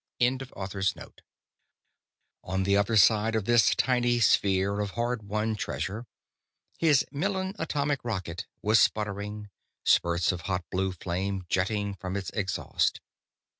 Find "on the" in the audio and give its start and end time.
2.43-2.75